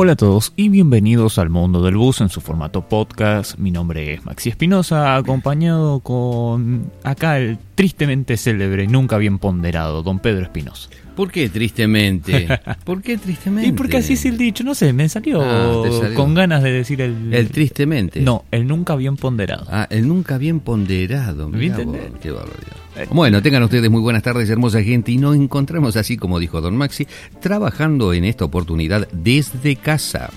[0.00, 3.58] Hola a todos y bienvenidos al mundo del bus en su formato podcast.
[3.58, 10.20] Mi nombre es Maxi Espinosa, acompañado con acá el tristemente célebre, nunca bien ponderado, don
[10.20, 10.88] Pedro Espinosa.
[11.18, 12.46] ¿Por qué tristemente?
[12.84, 13.68] ¿Por qué tristemente?
[13.68, 16.14] Y porque así es el dicho, no sé, me salió, Ah, salió.
[16.14, 17.34] con ganas de decir el...
[17.34, 18.20] El tristemente.
[18.20, 19.66] No, el nunca bien ponderado.
[19.68, 21.48] Ah, el nunca bien ponderado.
[21.48, 22.76] ¿Me mirá vos, Qué barbaridad.
[23.10, 26.76] Bueno, tengan ustedes muy buenas tardes, hermosa gente, y nos encontramos así como dijo Don
[26.76, 27.08] Maxi,
[27.40, 30.30] trabajando en esta oportunidad desde casa.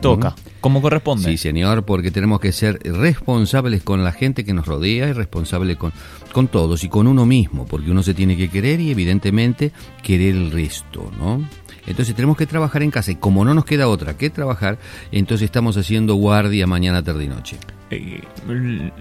[0.00, 1.30] Toca, como corresponde.
[1.30, 5.76] Sí, señor, porque tenemos que ser responsables con la gente que nos rodea y responsables
[5.76, 5.92] con,
[6.32, 10.34] con todos y con uno mismo, porque uno se tiene que querer y evidentemente querer
[10.34, 11.42] el resto, ¿no?
[11.86, 14.78] Entonces tenemos que trabajar en casa y como no nos queda otra que trabajar,
[15.10, 17.56] entonces estamos haciendo guardia mañana, tarde y noche.
[17.90, 18.20] Eh,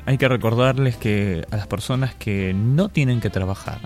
[0.05, 3.79] hay que recordarles que a las personas que no tienen que trabajar,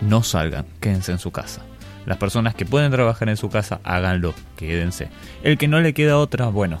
[0.00, 1.62] no salgan, quédense en su casa.
[2.06, 5.08] Las personas que pueden trabajar en su casa, háganlo, quédense.
[5.42, 6.80] El que no le queda otra, bueno,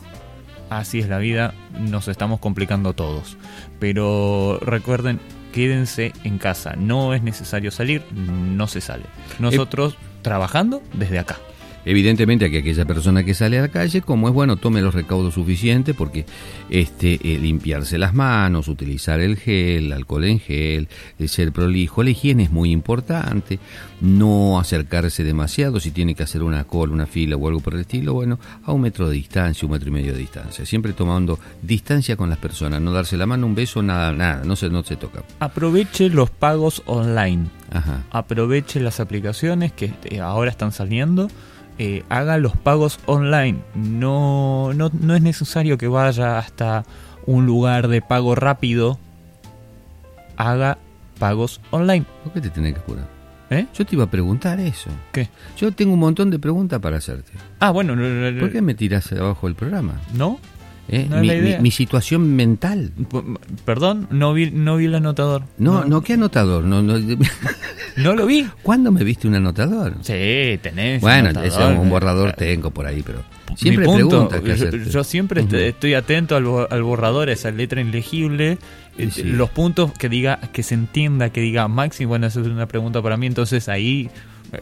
[0.70, 3.36] así es la vida, nos estamos complicando todos.
[3.80, 5.20] Pero recuerden,
[5.52, 9.04] quédense en casa, no es necesario salir, no se sale.
[9.38, 11.36] Nosotros trabajando desde acá.
[11.86, 15.34] Evidentemente que aquella persona que sale a la calle, como es bueno, tome los recaudos
[15.34, 16.26] suficientes porque
[16.68, 20.88] este eh, limpiarse las manos, utilizar el gel, alcohol en gel,
[21.26, 23.60] ser prolijo, la higiene es muy importante,
[24.00, 27.82] no acercarse demasiado, si tiene que hacer una cola, una fila o algo por el
[27.82, 31.38] estilo, bueno, a un metro de distancia, un metro y medio de distancia, siempre tomando
[31.62, 34.82] distancia con las personas, no darse la mano, un beso, nada, nada, no se, no
[34.82, 35.22] se toca.
[35.38, 37.46] Aproveche los pagos online.
[37.72, 38.04] Ajá.
[38.10, 41.28] aproveche las aplicaciones que eh, ahora están saliendo,
[41.78, 43.58] eh, haga los pagos online.
[43.74, 46.84] No, no, no es necesario que vaya hasta
[47.26, 48.98] un lugar de pago rápido.
[50.36, 50.78] Haga
[51.18, 52.04] pagos online.
[52.24, 53.08] ¿Por qué te tenés que curar?
[53.50, 53.66] ¿Eh?
[53.74, 54.90] Yo te iba a preguntar eso.
[55.12, 55.28] ¿Qué?
[55.56, 57.32] Yo tengo un montón de preguntas para hacerte.
[57.60, 60.00] Ah, bueno, no, no, no, ¿Por qué me tiras abajo del programa?
[60.14, 60.40] ¿no?
[60.88, 61.06] ¿Eh?
[61.10, 62.92] No es mi, mi- mi situación mental.
[63.64, 65.42] Perdón, no vi, no vi el anotador.
[65.58, 66.64] No, no, ¿qué anotador?
[66.64, 66.94] No, no,
[67.96, 68.46] ¿No lo vi.
[68.62, 69.94] ¿Cuándo me viste un anotador?
[70.02, 71.00] Sí, tenés.
[71.00, 71.46] bueno, anotador.
[71.48, 76.36] ese un borrador tengo por ahí, pero Mi siempre punto, que yo, siempre estoy atento
[76.36, 78.58] al, al borrador, esa letra ilegible,
[78.98, 79.22] eh, Sí.
[79.24, 83.02] los puntos que diga, que se entienda, que diga Maxi, bueno, esa es una pregunta
[83.02, 84.08] para mí, entonces ahí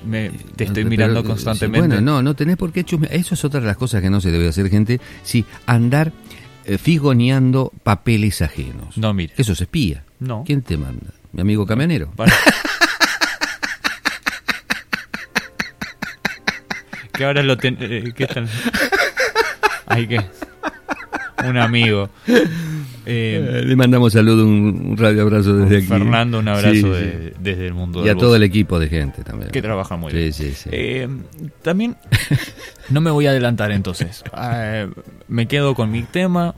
[0.04, 1.88] me, te estoy mirando sí, constantemente.
[1.88, 3.14] Bueno, no, no tenés por qué chusmear.
[3.14, 5.00] Eso es otra de las cosas que no se debe hacer, gente.
[5.22, 6.12] Sí, andar
[6.64, 8.96] eh, figoneando papeles ajenos.
[8.98, 9.34] No, mire.
[9.36, 10.04] Eso es espía.
[10.20, 10.42] No.
[10.46, 11.10] ¿Quién te manda?
[11.32, 12.10] Mi amigo camionero.
[12.16, 12.32] Para-
[17.12, 17.76] que ahora lo ten...
[17.80, 18.48] eh, ¿Qué tal?
[19.86, 20.20] Ay, que...
[21.44, 22.08] Un amigo.
[23.06, 25.86] Eh, Eh, le mandamos saludo, un, un radio abrazo desde aquí.
[25.86, 26.88] Fernando, un abrazo Sí, sí.
[26.88, 29.50] de- desde el mundo Y del a todo el equipo de gente también.
[29.50, 30.32] que trabaja muy Sí, bien.
[30.32, 30.68] sí, sí.
[30.72, 31.08] Eh,
[31.62, 31.96] también
[32.90, 34.24] no me voy a adelantar entonces.
[34.40, 34.88] Eh,
[35.28, 36.54] me quedo con mi tema.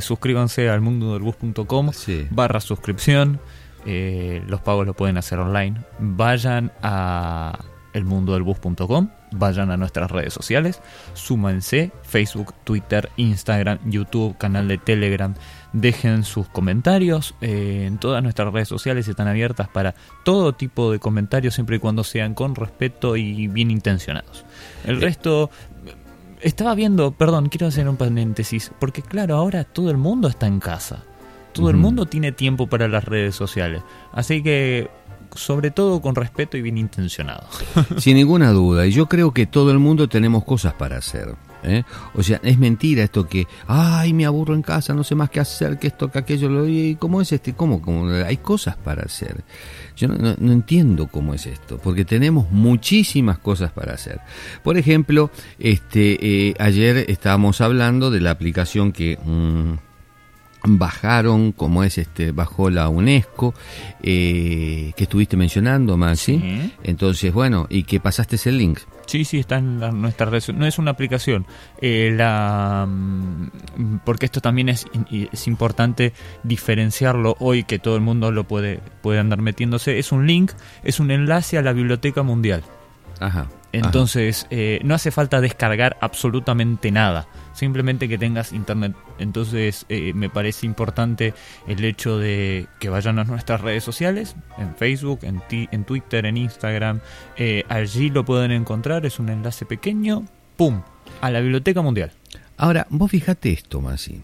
[0.00, 1.90] Suscríbanse al mundodelbus.com
[2.30, 3.38] barra suscripción.
[3.84, 5.76] Los pagos lo pueden hacer online.
[5.98, 7.58] Vayan a
[7.92, 9.10] elmundodelbus.com.
[9.32, 10.80] Vayan a nuestras redes sociales.
[11.14, 11.90] Súmanse.
[12.02, 15.34] Facebook, Twitter, Instagram, YouTube, canal de Telegram.
[15.72, 17.34] Dejen sus comentarios.
[17.40, 21.78] Eh, en todas nuestras redes sociales están abiertas para todo tipo de comentarios, siempre y
[21.78, 24.44] cuando sean con respeto y bien intencionados.
[24.84, 25.50] El resto.
[26.40, 30.60] Estaba viendo, perdón, quiero hacer un paréntesis, porque claro, ahora todo el mundo está en
[30.60, 31.02] casa.
[31.52, 33.82] Todo el mundo tiene tiempo para las redes sociales.
[34.12, 34.88] Así que,
[35.34, 37.48] sobre todo con respeto y bien intencionado.
[37.98, 38.86] Sin ninguna duda.
[38.86, 41.34] Y yo creo que todo el mundo tenemos cosas para hacer.
[41.62, 41.82] ¿Eh?
[42.14, 45.40] O sea, es mentira esto que, ay, me aburro en casa, no sé más qué
[45.40, 46.48] hacer, que esto, que aquello.
[46.48, 47.54] Lo, y ¿Cómo es este?
[47.54, 47.80] ¿Cómo?
[47.82, 48.08] ¿Cómo?
[48.10, 49.42] Hay cosas para hacer.
[49.96, 54.20] Yo no, no- no entiendo cómo es esto, porque tenemos muchísimas cosas para hacer.
[54.62, 59.18] Por ejemplo, este, eh, ayer estábamos hablando de la aplicación que...
[59.24, 59.87] mm,
[60.76, 63.54] bajaron, como es este, bajó la UNESCO,
[64.02, 66.38] eh, que estuviste mencionando, Maxi.
[66.38, 66.74] Sí.
[66.84, 68.80] Entonces, bueno, y que pasaste ese link.
[69.06, 70.42] Sí, sí, está en la- nuestra red.
[70.54, 71.46] No es una aplicación.
[71.80, 74.86] Eh, la, mm, porque esto también es,
[75.32, 76.12] es importante
[76.42, 79.98] diferenciarlo hoy que todo el mundo lo puede, puede andar metiéndose.
[79.98, 80.52] Es un link,
[80.84, 82.62] es un enlace a la Biblioteca Mundial.
[83.20, 83.46] Ajá.
[83.72, 87.26] Entonces, eh, no hace falta descargar absolutamente nada.
[87.58, 88.94] Simplemente que tengas internet.
[89.18, 91.34] Entonces, eh, me parece importante
[91.66, 96.24] el hecho de que vayan a nuestras redes sociales, en Facebook, en, ti- en Twitter,
[96.24, 97.00] en Instagram.
[97.36, 99.04] Eh, allí lo pueden encontrar.
[99.06, 100.24] Es un enlace pequeño.
[100.56, 100.82] ¡Pum!
[101.20, 102.12] A la Biblioteca Mundial.
[102.58, 104.22] Ahora, vos fijate esto, Maxi.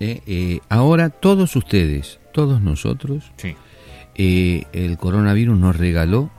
[0.00, 3.54] Eh, eh, ahora todos ustedes, todos nosotros, Sí.
[4.16, 6.30] eh, el coronavirus nos regaló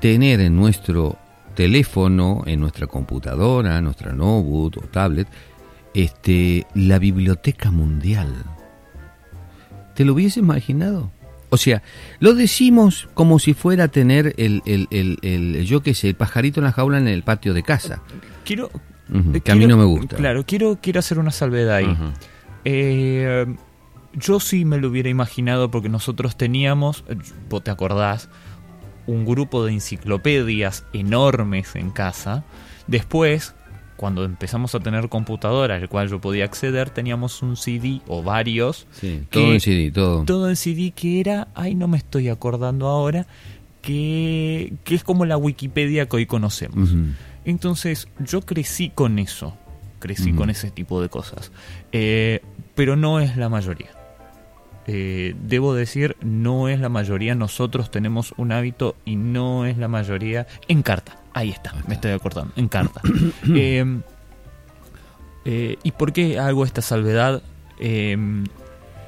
[0.00, 1.18] tener en nuestro
[1.54, 5.28] teléfono, en nuestra computadora, nuestra notebook o tablet,
[5.94, 8.32] este, la biblioteca mundial.
[9.94, 11.10] ¿Te lo hubiese imaginado?
[11.50, 11.82] O sea,
[12.18, 16.64] lo decimos como si fuera tener el, el, el, yo qué sé, el pajarito en
[16.64, 18.02] la jaula en el patio de casa.
[18.44, 18.70] Quiero...
[19.44, 20.16] que a mí no me gusta.
[20.16, 21.98] Claro, quiero, quiero hacer una salvedad ahí.
[22.64, 23.44] eh,
[24.14, 27.04] yo sí me lo hubiera imaginado porque nosotros teníamos,
[27.50, 28.30] vos te acordás,
[29.06, 32.44] un grupo de enciclopedias enormes en casa.
[32.86, 33.54] Después,
[34.02, 38.88] cuando empezamos a tener computadora al cual yo podía acceder, teníamos un CD o varios.
[38.90, 40.24] Sí, todo en CD, todo.
[40.24, 43.28] Todo en CD que era, ay, no me estoy acordando ahora,
[43.80, 46.90] que, que es como la Wikipedia que hoy conocemos.
[47.44, 49.56] Entonces, yo crecí con eso,
[50.00, 51.52] crecí con ese tipo de cosas.
[51.92, 52.42] Eh,
[52.74, 54.01] pero no es la mayoría.
[54.86, 57.34] Eh, debo decir, no es la mayoría.
[57.34, 61.16] Nosotros tenemos un hábito y no es la mayoría en carta.
[61.34, 63.00] Ahí está, me estoy acordando, en carta.
[63.54, 64.02] Em,
[65.44, 67.42] eh, ¿Y por qué hago esta salvedad?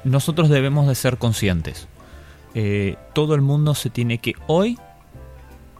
[0.03, 1.87] Nosotros debemos de ser conscientes.
[2.53, 4.77] Eh, todo el mundo se tiene que hoy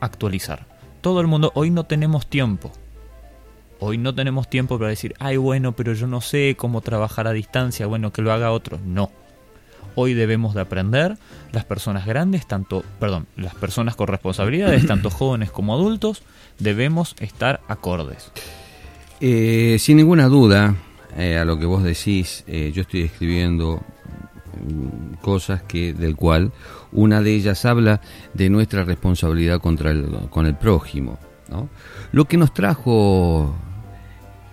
[0.02, 0.66] actualizar.
[1.02, 2.72] Todo el mundo, hoy no tenemos tiempo.
[3.80, 7.34] Hoy no tenemos tiempo para decir, ay bueno, pero yo no sé cómo trabajar a
[7.34, 8.80] distancia, bueno, que lo haga otro.
[8.84, 9.12] No
[9.96, 11.18] hoy debemos de aprender,
[11.52, 16.24] las personas grandes, tanto, perdón, las personas con responsabilidades, tanto jóvenes como adultos,
[16.60, 18.32] debemos estar acordes.
[19.22, 20.76] Eh, sin ninguna duda,
[21.18, 23.82] eh, a lo que vos decís, eh, yo estoy escribiendo
[24.68, 26.52] mm, cosas que del cual
[26.92, 28.02] una de ellas habla
[28.34, 31.18] de nuestra responsabilidad contra el, con el prójimo,
[31.50, 31.70] ¿no?
[32.12, 33.56] Lo que nos trajo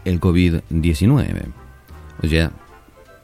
[0.04, 1.46] el COVID-19,
[2.22, 2.52] o sea,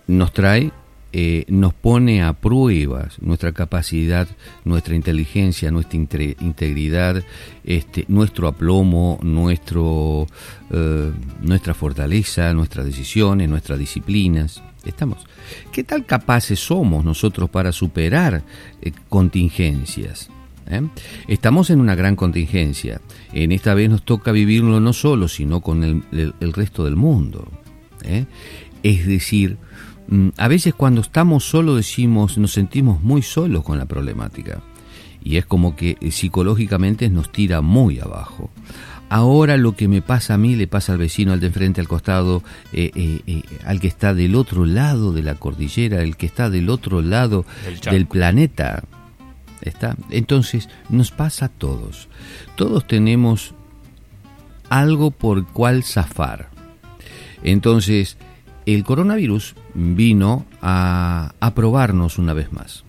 [0.06, 0.72] nos trae
[1.20, 4.28] eh, nos pone a pruebas nuestra capacidad,
[4.64, 7.24] nuestra inteligencia, nuestra integridad,
[7.64, 10.28] este, nuestro aplomo, nuestro,
[10.70, 11.10] eh,
[11.42, 14.62] nuestra fortaleza, nuestras decisiones, nuestras disciplinas.
[14.84, 15.26] Estamos.
[15.72, 18.44] ¿Qué tal capaces somos nosotros para superar
[18.80, 20.30] eh, contingencias?
[21.26, 23.00] Estamos en una gran contingencia.
[23.32, 27.48] En esta vez nos toca vivirlo no solo, sino con el, resto del mundo.
[28.84, 29.56] Es decir,
[30.36, 34.62] a veces cuando estamos solos decimos, nos sentimos muy solos con la problemática.
[35.22, 38.50] Y es como que eh, psicológicamente nos tira muy abajo.
[39.10, 41.88] Ahora lo que me pasa a mí le pasa al vecino, al de enfrente, al
[41.88, 46.50] costado, eh, eh, al que está del otro lado de la cordillera, el que está
[46.50, 47.44] del otro lado
[47.90, 48.84] del planeta.
[49.60, 49.96] ¿Está?
[50.10, 52.08] Entonces nos pasa a todos.
[52.54, 53.54] Todos tenemos
[54.68, 56.50] algo por cual zafar.
[57.42, 58.16] Entonces,
[58.74, 62.84] el coronavirus vino a, probarnos una vez más.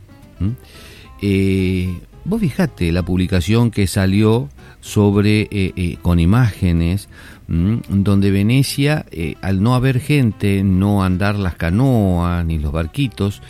[1.21, 4.49] Eh, vos fijate la publicación que salió
[4.81, 7.07] sobre eh, eh, con imágenes
[7.47, 9.07] donde Venecia,
[9.41, 13.41] al no haber gente, no andar las canoas ni los barquitos,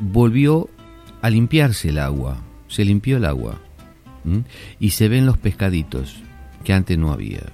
[0.00, 0.68] volvió
[1.22, 2.38] a limpiarse el agua.
[2.66, 3.60] Se limpió el agua
[4.80, 6.16] y se ven los pescaditos
[6.64, 7.44] que antes no había.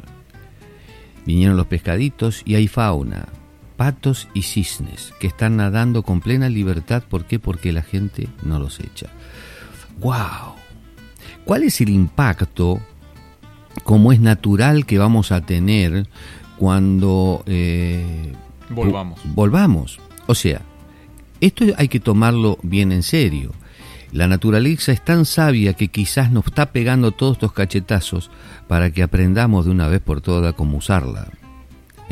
[1.27, 3.29] Vinieron los pescaditos y hay fauna
[3.83, 7.03] patos y cisnes que están nadando con plena libertad.
[7.03, 7.41] ¿Por qué?
[7.41, 9.09] Porque la gente no los echa.
[9.99, 10.55] ¡Wow!
[11.45, 12.81] ¿Cuál es el impacto,
[13.83, 16.07] como es natural que vamos a tener
[16.59, 18.33] cuando eh,
[18.71, 19.21] volvamos?
[19.25, 19.99] Volvamos.
[20.29, 20.63] O sea,
[21.41, 23.51] esto hay que tomarlo bien en serio.
[24.13, 28.31] La naturaleza es tan sabia que quizás nos está pegando todos estos cachetazos
[28.69, 31.33] para que aprendamos de una vez por todas cómo usarla.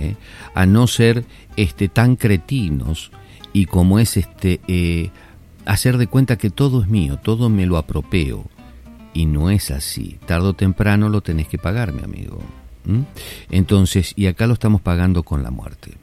[0.00, 0.16] ¿Eh?
[0.54, 1.24] a no ser
[1.56, 3.12] este, tan cretinos
[3.52, 5.10] y como es este, eh,
[5.66, 8.44] hacer de cuenta que todo es mío, todo me lo apropeo.
[9.12, 10.18] Y no es así.
[10.24, 12.40] Tardo o temprano lo tenés que pagar, mi amigo.
[13.50, 15.94] Entonces, y acá lo estamos pagando con la muerte.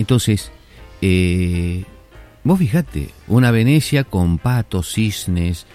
[0.00, 0.50] Entonces,
[1.00, 1.84] eh,
[2.42, 5.66] vos fijate, una Venecia con patos, cisnes,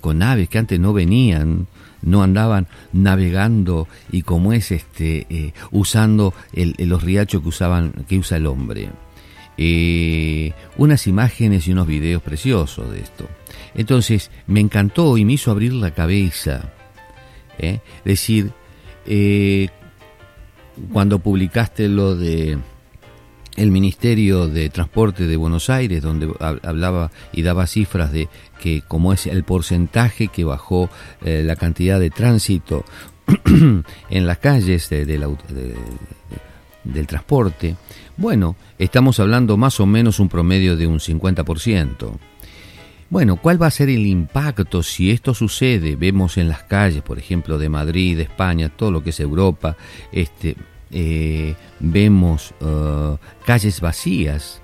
[0.00, 1.66] con aves que antes no venían,
[2.02, 8.36] no andaban navegando y como es este eh, usando los riachos que usaban que usa
[8.36, 8.90] el hombre
[9.56, 13.28] eh, unas imágenes y unos videos preciosos de esto
[13.74, 16.72] entonces me encantó y me hizo abrir la cabeza
[17.58, 17.80] ¿eh?
[18.04, 18.52] decir
[20.92, 22.58] cuando publicaste lo de
[23.58, 28.28] el Ministerio de Transporte de Buenos Aires, donde hablaba y daba cifras de
[28.60, 30.90] que como es el porcentaje que bajó
[31.22, 32.84] eh, la cantidad de tránsito
[34.10, 35.26] en las calles del
[37.06, 37.76] transporte,
[38.16, 42.18] bueno, estamos hablando más o menos un promedio de un 50%.
[43.10, 45.96] Bueno, ¿cuál va a ser el impacto si esto sucede?
[45.96, 49.76] Vemos en las calles, por ejemplo, de Madrid, de España, todo lo que es Europa,
[50.12, 50.56] este,
[50.90, 54.60] eh, vemos uh, calles vacías,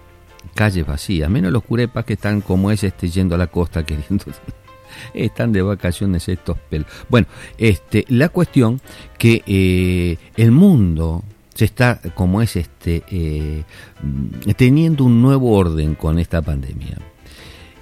[0.54, 4.24] calles vacías, menos los curepas que están como es este yendo a la costa queriendo
[5.14, 6.86] están de vacaciones estos pelos.
[7.08, 7.26] Bueno,
[7.58, 8.80] este, la cuestión
[9.18, 13.64] que eh, el mundo se está, como es este, eh,
[14.56, 16.98] teniendo un nuevo orden con esta pandemia.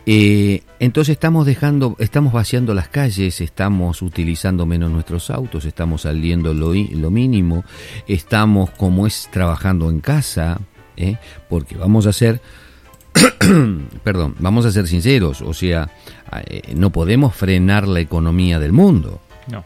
[0.04, 6.52] Eh, entonces estamos dejando, estamos vaciando las calles, estamos utilizando menos nuestros autos, estamos saliendo
[6.52, 7.64] lo, lo mínimo,
[8.08, 10.60] estamos como es trabajando en casa,
[10.96, 11.16] ¿eh?
[11.48, 12.40] porque vamos a ser,
[14.04, 15.90] perdón, vamos a ser sinceros, o sea,
[16.46, 19.20] eh, no podemos frenar la economía del mundo.
[19.48, 19.64] No.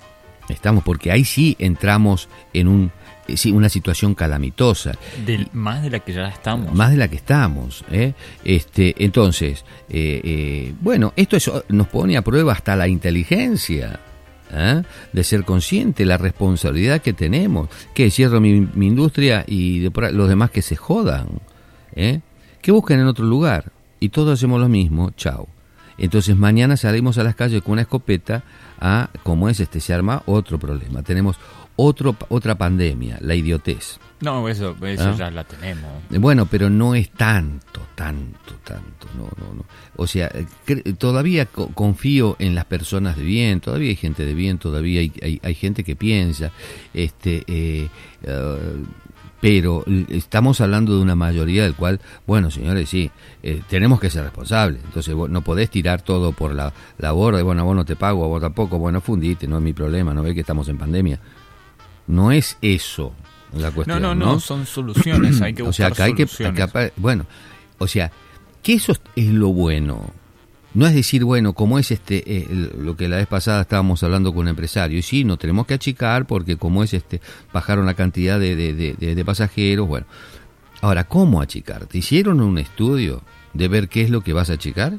[0.49, 2.92] Estamos, porque ahí sí entramos en un
[3.28, 4.92] eh, sí, una situación calamitosa.
[5.52, 6.73] más de la que ya estamos.
[6.73, 7.85] Más de la que estamos.
[7.90, 8.14] ¿eh?
[8.45, 11.37] Este, entonces, eh, bueno, esto
[11.68, 14.00] nos pone a prueba hasta la inteligencia.
[15.12, 17.68] De ser consciente la responsabilidad que tenemos.
[17.94, 21.28] Que cierro mi, industria y los demás que se jodan
[21.94, 23.72] que busquen en otro lugar.
[24.00, 25.12] Y todos hacemos lo mismo.
[25.16, 25.48] Chao
[25.98, 28.42] entonces mañana salimos a las calles con una escopeta
[28.80, 31.38] a como es este se arma otro problema tenemos
[31.76, 33.98] otro, otra pandemia, la idiotez.
[34.20, 35.14] No, eso, eso ¿Ah?
[35.16, 35.90] ya la tenemos.
[36.08, 39.08] Bueno, pero no es tanto, tanto, tanto.
[39.14, 39.64] No, no, no.
[39.96, 40.30] O sea,
[40.96, 45.54] todavía confío en las personas de bien, todavía hay gente de bien, todavía hay, hay,
[45.54, 46.50] gente que piensa.
[46.94, 47.88] Este, eh,
[48.22, 48.84] eh,
[49.40, 53.10] pero estamos hablando de una mayoría del cual, bueno, señores, sí,
[53.42, 54.82] eh, tenemos que ser responsables.
[54.84, 58.24] Entonces, no podés tirar todo por la, la borda, y bueno, vos no te pago,
[58.24, 61.20] a vos tampoco, bueno, fundite, no es mi problema, no ve que estamos en pandemia.
[62.06, 63.12] No es eso
[63.52, 64.00] la cuestión.
[64.00, 66.26] No, no, no, son soluciones, hay que buscar O sea, hay que,
[66.96, 67.26] bueno,
[67.78, 68.10] o sea,
[68.62, 70.12] que eso es lo bueno.
[70.76, 74.35] No es decir, bueno, como es este eh, lo que la vez pasada estábamos hablando
[74.35, 77.95] con un empresario, y sí, no tenemos que achicar porque como es este, bajaron la
[77.95, 80.06] cantidad de, de pasajeros, bueno.
[80.83, 81.87] Ahora, ¿cómo achicar?
[81.87, 83.23] ¿Te hicieron un estudio
[83.54, 84.99] de ver qué es lo que vas a achicar?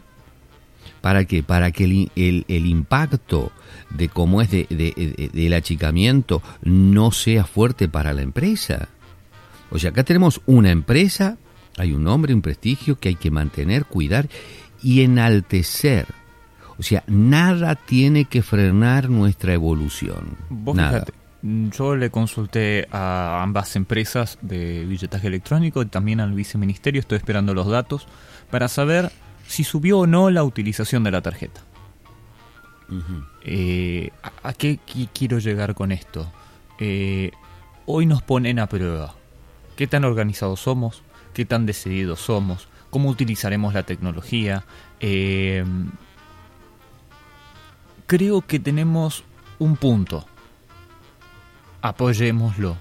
[0.99, 1.43] ¿Para qué?
[1.43, 1.83] Para que
[2.15, 3.51] el, el, impacto
[3.91, 8.89] de cómo es de, de, del achicamiento no sea fuerte para la empresa.
[9.69, 11.37] O sea, acá tenemos una empresa,
[11.77, 14.27] hay un nombre, un prestigio que hay que mantener, cuidar
[14.81, 16.07] y enaltecer.
[16.77, 20.37] O sea, nada tiene que frenar nuestra evolución.
[20.73, 21.05] nada.
[21.41, 27.53] yo le consulté a ambas empresas de billetaje electrónico y también al viceministerio, estoy esperando
[27.53, 28.07] los datos
[28.51, 29.11] para saber
[29.47, 31.61] si subió o no la utilización de la tarjeta.
[33.43, 34.11] Eh,
[34.43, 34.79] ¿a, qué,
[35.13, 36.31] quiero llegar con esto?
[36.79, 37.31] Eh,
[37.85, 39.15] hoy nos ponen a prueba.
[39.75, 41.01] ¿Qué tan organizados somos?
[41.33, 42.67] ¿Qué tan decididos somos?
[42.89, 44.63] ¿Cómo utilizaremos la tecnología?
[44.99, 45.63] Eh,
[48.05, 49.23] creo que tenemos
[49.59, 50.25] un punto.
[51.81, 52.77] Apoyémoslo.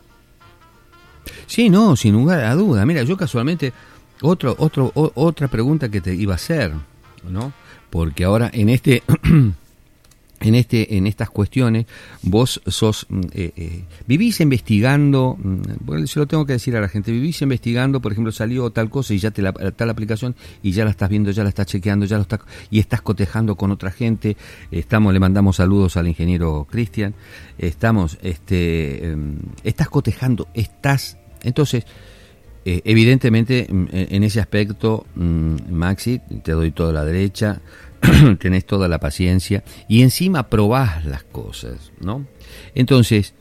[1.47, 2.87] Sí, no, sin lugar a duda.
[2.87, 3.73] Mira, yo casualmente
[4.23, 6.73] otro, otro, otra pregunta que te iba a hacer,
[7.29, 7.53] ¿no?
[7.91, 9.03] Porque ahora en este,
[10.41, 11.87] en este, en estas cuestiones,
[12.23, 16.81] vos sos, mm, eh, eh, vivís investigando, mm, bueno, se lo tengo que decir a
[16.81, 20.37] la gente, vivís investigando, por ejemplo, salió tal cosa y ya te la, la aplicación
[20.63, 22.41] y ya la estás viendo, ya la estás chequeando, ya lo estás,
[22.71, 24.37] y estás cotejando con otra gente,
[24.71, 27.15] estamos, le mandamos saludos al ingeniero Cristian,
[27.57, 31.85] estamos, este, em, estás cotejando, estás, entonces,
[32.67, 37.63] eh, evidentemente, mm, en ese aspecto, Maxi, te doy toda la derecha,
[38.39, 42.27] tenés toda la paciencia y encima probás las cosas, ¿no?
[42.75, 43.35] Entonces,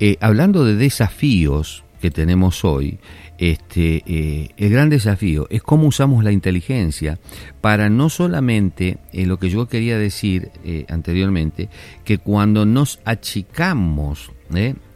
[0.00, 2.98] eh, hablando de desafíos que tenemos hoy,
[3.38, 7.18] este, eh, el gran desafío es cómo usamos la inteligencia
[7.60, 10.50] para no solamente lo que yo quería decir
[10.88, 11.68] anteriormente,
[12.04, 14.32] que cuando nos achicamos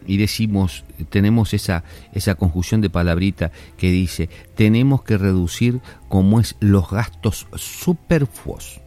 [0.07, 6.57] y decimos, tenemos esa, esa conjunción de palabrita que dice, tenemos que reducir como es
[6.61, 8.81] los gastos superfluos.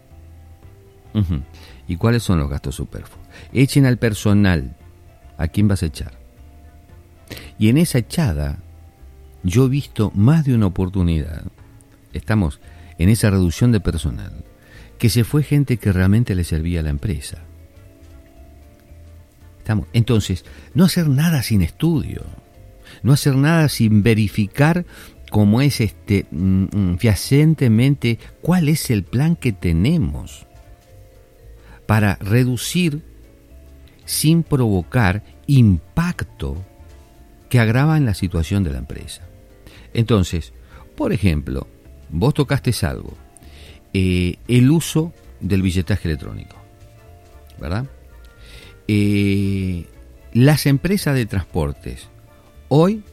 [1.88, 3.26] ¿Y cuáles son los gastos superfluos?
[3.54, 4.76] Echen al personal.
[5.38, 6.14] ¿A quién vas a echar?
[7.60, 8.60] Y en esa echada,
[9.44, 11.44] yo he visto más de una oportunidad.
[12.14, 12.60] Estamos
[12.98, 14.32] en esa reducción de personal,
[14.98, 17.46] que se fue gente que realmente le servía a la empresa
[19.94, 22.24] entonces, no hacer nada sin estudio,
[23.04, 24.86] no hacer nada sin verificar
[25.32, 30.46] cómo es este mm, mm, fehacientemente cuál es el plan que tenemos
[31.86, 33.02] para reducir
[34.06, 36.64] sin provocar impacto
[37.50, 39.22] que agrava en la situación de la empresa.
[39.94, 40.54] Entonces,
[40.96, 41.68] por ejemplo,
[42.10, 43.14] vos tocaste algo,
[43.94, 46.58] eh, el uso del billetaje electrónico,
[47.60, 47.86] ¿verdad?
[48.88, 49.86] Eh,
[50.34, 52.08] las empresas de transportes
[52.68, 53.04] hoy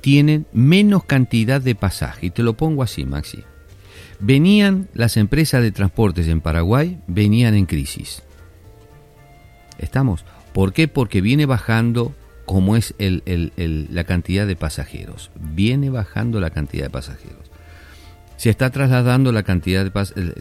[0.00, 3.44] tienen menos cantidad de pasaje, y te lo pongo así, Maxi.
[4.20, 8.22] Venían las empresas de transportes en Paraguay, venían en crisis.
[9.78, 10.24] ¿Estamos?
[10.52, 10.88] ¿Por qué?
[10.88, 15.30] Porque viene bajando como es la cantidad de pasajeros.
[15.40, 17.50] Viene bajando la cantidad de pasajeros.
[18.36, 20.34] Se está trasladando la cantidad de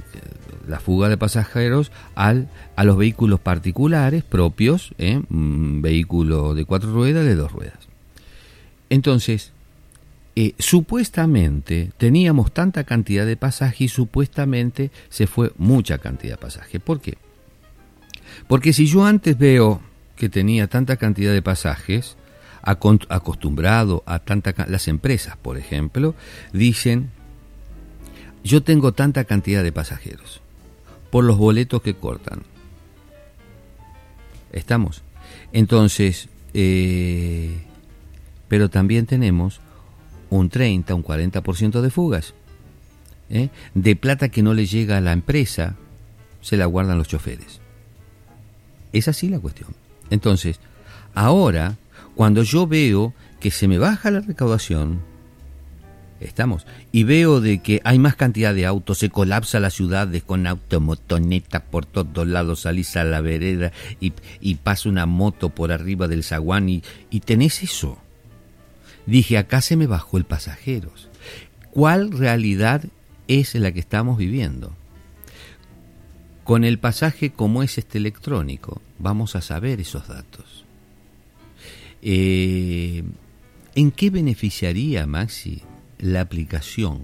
[0.67, 5.21] la fuga de pasajeros al, a los vehículos particulares propios, ¿eh?
[5.29, 7.89] un vehículo de cuatro ruedas, de dos ruedas.
[8.89, 9.51] Entonces,
[10.41, 16.79] eh, supuestamente teníamos tanta cantidad de pasaje y supuestamente se fue mucha cantidad de pasaje.
[16.79, 17.17] ¿Por qué?
[18.48, 19.81] Porque si yo antes veo
[20.15, 22.15] que tenía tanta cantidad de pasajes,
[22.63, 26.15] acostumbrado a tanta las empresas, por ejemplo,
[26.53, 27.10] dicen
[28.41, 30.39] yo tengo tanta cantidad de pasajeros
[31.12, 32.43] por los boletos que cortan.
[34.53, 35.03] ¿Estamos?
[35.51, 37.58] Entonces, eh,
[38.48, 39.60] pero también tenemos
[40.29, 42.33] un 30, un 40% de fugas.
[43.29, 43.50] ¿eh?
[43.74, 45.75] De plata que no le llega a la empresa,
[46.41, 47.62] se la guardan los choferes.
[48.91, 49.69] Es así la cuestión.
[50.09, 50.59] Entonces,
[51.13, 51.77] ahora,
[52.15, 55.00] cuando yo veo que se me baja la recaudación,
[56.19, 60.48] estamos, y veo de que hay más cantidad de autos, se colapsa la ciudad con
[60.48, 66.24] automotonetas por todos lados, salís a la vereda y, pasa una moto por arriba del
[66.24, 67.98] zaguán y, y tenés eso.
[69.10, 71.10] Dije, acá se me bajó el pasajeros.
[71.72, 72.84] ¿Cuál realidad
[73.28, 74.75] es la que estamos viviendo?
[76.44, 80.63] Con el pasaje como es este electrónico, vamos a saber esos datos.
[82.04, 83.04] Eh,
[83.74, 85.63] ¿En qué beneficiaría, Maxi,
[85.98, 87.01] la aplicación?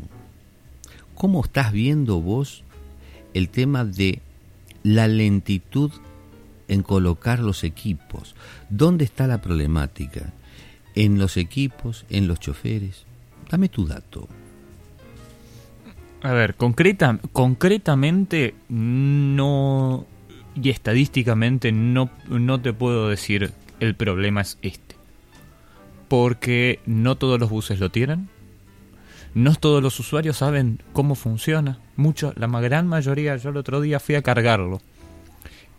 [1.16, 2.64] ¿Cómo estás viendo vos
[3.34, 4.22] el tema de
[4.84, 5.92] la lentitud
[6.68, 8.36] en colocar los equipos?
[8.70, 10.34] ¿Dónde está la problemática?
[10.96, 12.06] ¿En los equipos?
[12.10, 13.06] ¿En los choferes?
[13.50, 14.28] Dame tu dato.
[16.22, 20.08] A ver, concreta, concretamente no
[20.56, 24.96] y estadísticamente no, no te puedo decir el problema es este.
[26.08, 28.30] Porque no todos los buses lo tienen.
[29.34, 31.80] No todos los usuarios saben cómo funciona.
[31.98, 34.82] Mucho, la gran mayoría, yo el otro día fui a cargarlo.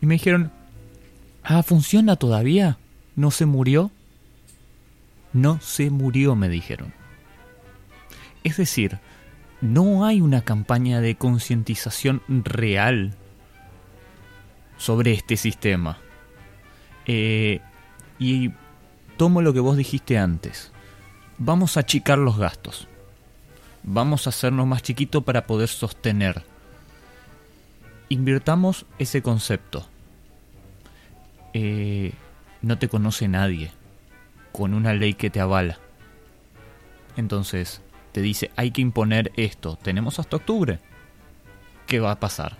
[0.02, 0.52] Y me dijeron,
[1.42, 2.76] ah, ¿funciona todavía?
[3.14, 3.90] ¿No se murió?
[5.32, 6.92] No se murió, me dijeron.
[8.44, 8.98] Es decir,
[9.60, 13.14] no hay una campaña de concientización real
[14.76, 15.98] sobre este sistema.
[17.06, 17.60] Eh,
[18.18, 18.52] y
[19.16, 20.72] tomo lo que vos dijiste antes.
[21.38, 22.88] Vamos a achicar los gastos.
[23.82, 26.44] Vamos a hacernos más chiquitos para poder sostener.
[28.08, 29.88] Invirtamos ese concepto.
[31.52, 32.12] Eh,
[32.62, 33.70] no te conoce nadie
[34.56, 35.78] con una ley que te avala.
[37.18, 40.78] Entonces, te dice, hay que imponer esto, tenemos hasta octubre.
[41.86, 42.56] ¿Qué va a pasar?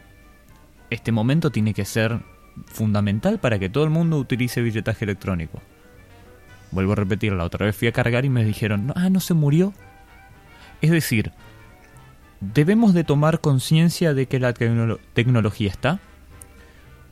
[0.91, 2.21] Este momento tiene que ser
[2.67, 5.63] fundamental para que todo el mundo utilice billetaje electrónico.
[6.71, 9.33] Vuelvo a repetir, la otra vez fui a cargar y me dijeron, ah, no se
[9.33, 9.73] murió.
[10.83, 11.33] Es decir,
[12.43, 16.01] debemos de tomar conciencia de que la tecnología está,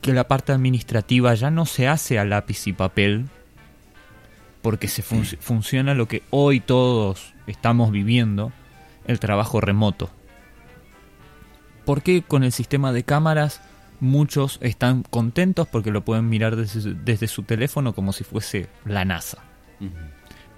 [0.01, 3.25] que la parte administrativa ya no se hace a lápiz y papel,
[4.65, 8.51] porque se funciona lo que hoy todos estamos viviendo,
[9.05, 10.09] el trabajo remoto.
[11.85, 13.61] ¿Por qué con el sistema de cámaras
[13.99, 19.43] muchos están contentos porque lo pueden mirar desde, su teléfono como si fuese la NASA?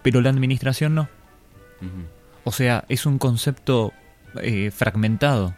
[0.03, 1.09] Pero la administración no.
[2.45, 3.91] O sea, es un concepto
[4.41, 5.53] eh, fragmentado.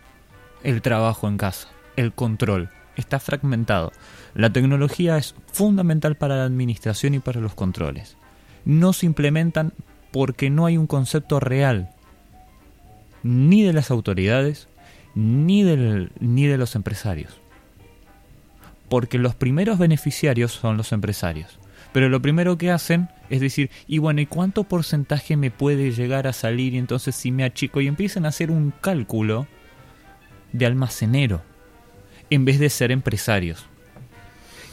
[0.63, 3.91] El trabajo en casa, el control, está fragmentado.
[4.33, 8.17] La tecnología es fundamental para la administración y para los controles
[8.69, 9.73] no se implementan
[10.11, 11.89] porque no hay un concepto real,
[13.23, 14.67] ni de las autoridades,
[15.15, 15.63] ni,
[16.19, 17.41] ni de los empresarios.
[18.87, 21.59] Porque los primeros beneficiarios son los empresarios.
[21.91, 26.27] Pero lo primero que hacen es decir, y bueno, ¿y cuánto porcentaje me puede llegar
[26.27, 26.75] a salir?
[26.75, 29.47] Y entonces si me achico y empiezan a hacer un cálculo
[30.51, 31.41] de almacenero,
[32.29, 33.65] en vez de ser empresarios.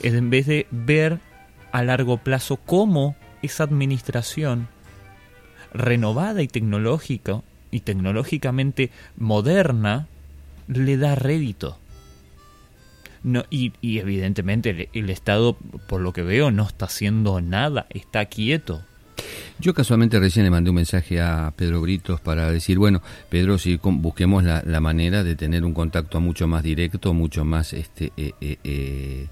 [0.03, 1.19] En vez de ver
[1.73, 4.69] a largo plazo cómo esa administración
[5.73, 10.07] renovada y tecnológica y tecnológicamente moderna
[10.69, 11.79] le da rédito.
[13.23, 15.57] No, y, evidentemente el, Estado,
[15.89, 18.85] por lo que veo, no está haciendo nada, está quieto.
[19.59, 23.77] Yo casualmente recién le mandé un mensaje a Pedro Britos para decir, bueno, Pedro, si
[23.83, 28.59] busquemos la, manera de tener un contacto mucho más directo, mucho más este eh, eh,
[28.65, 29.27] eh,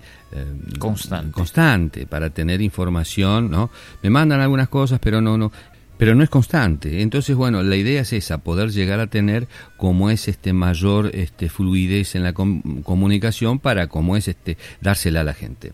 [0.79, 1.33] constante.
[1.33, 3.71] constante para tener información, ¿no?
[4.03, 5.53] Me mandan algunas cosas, pero no, no,
[5.97, 7.03] pero no es constante.
[7.03, 11.49] Entonces, bueno, la idea es esa, poder llegar a tener como es este mayor este
[11.49, 15.73] fluidez en la comunicación para como es este dársela a la gente.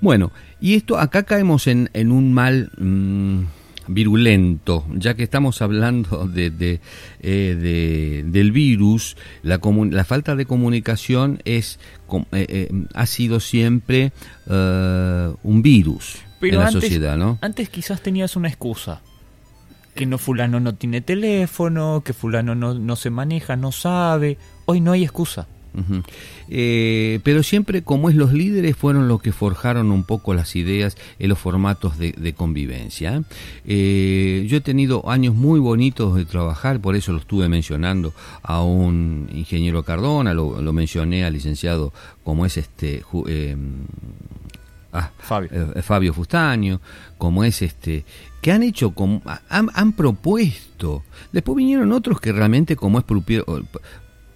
[0.00, 3.42] Bueno, y esto acá caemos en, en un mal mm,
[3.88, 6.80] virulento, ya que estamos hablando de, de,
[7.20, 11.78] eh, del virus, la, la, falta de comunicación es
[12.32, 14.12] eh, eh, ha sido siempre
[14.46, 17.38] un virus en la sociedad, ¿no?
[17.40, 19.02] Antes quizás tenías una excusa
[19.94, 24.38] que no fulano no tiene teléfono, que fulano no, no se maneja, no sabe.
[24.64, 25.48] Hoy no hay excusa.
[26.48, 30.96] Eh, pero siempre como es los líderes fueron los que forjaron un poco las ideas
[31.18, 33.22] en los formatos de, convivencia.
[33.64, 38.62] Eh, yo he tenido años muy bonitos de trabajar, por eso lo estuve mencionando a
[38.62, 43.56] un ingeniero Cardona, lo, mencioné al licenciado como es este eh,
[44.92, 45.50] ah, Fabio.
[45.82, 46.80] Fabio Fustaño,
[47.16, 48.04] como es este
[48.40, 51.02] que han hecho, como, han, han, propuesto.
[51.32, 53.04] Después vinieron otros que realmente, como es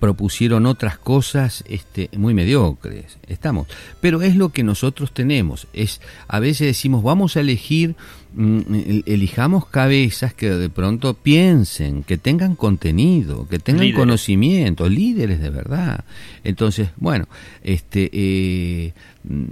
[0.02, 3.18] propusieron otras cosas este, muy mediocres.
[3.28, 3.68] Estamos.
[4.00, 5.68] Pero es lo que nosotros tenemos.
[5.72, 7.94] Es, a veces decimos, vamos a elegir,
[8.34, 15.50] mm, elijamos cabezas que de pronto piensen, que tengan contenido, que tengan conocimiento, líderes de
[15.50, 16.04] verdad.
[16.42, 17.28] Entonces, bueno,
[17.62, 19.44] este, eh, mm,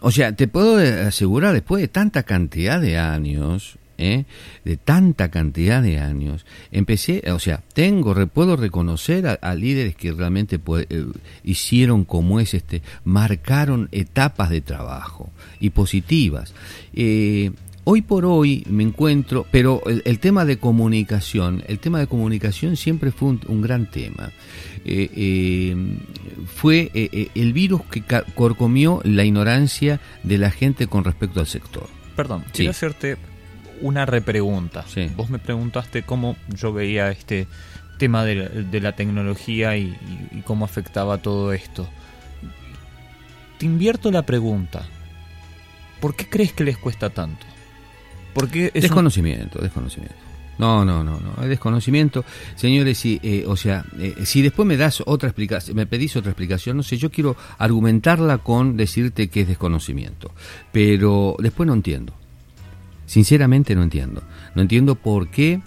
[0.00, 4.24] o sea, te puedo asegurar, después de tanta cantidad de años, ¿eh?
[4.64, 10.60] de tanta cantidad de años, empecé, o sea, tengo, puedo reconocer a, líderes que realmente
[10.90, 11.06] eh,
[11.44, 15.30] hicieron como es este, marcaron etapas de trabajo
[15.60, 16.52] y positivas.
[16.94, 17.52] Eh,
[17.84, 23.12] hoy por hoy me encuentro, pero el, tema de comunicación, el tema de comunicación siempre
[23.12, 24.30] fue un, gran tema.
[26.46, 26.90] fue
[27.34, 28.02] el virus que
[28.34, 31.88] corcomió la ignorancia de la gente con respecto al sector.
[32.16, 33.16] Perdón, quiero hacerte
[33.80, 34.84] una repregunta.
[35.16, 37.46] Vos me preguntaste cómo yo veía este
[37.98, 39.96] tema de, la tecnología y,
[40.44, 41.88] cómo afectaba todo esto.
[43.58, 44.86] Te invierto la pregunta.
[46.00, 47.46] ¿Por qué crees que les cuesta tanto?
[48.34, 50.26] Porque es desconocimiento, desconocimiento.
[50.58, 52.24] No, no, no, no, es desconocimiento.
[52.54, 56.30] Señores, si, eh, o sea, eh, si después me das otra explicación, me pedís otra
[56.30, 60.32] explicación, no sé, yo quiero argumentarla con decirte que es desconocimiento,
[60.72, 62.14] pero después no entiendo.
[63.06, 64.22] Sinceramente no entiendo.
[64.54, 65.60] No entiendo por qué,